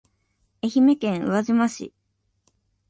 [0.63, 1.93] 愛媛県宇和島市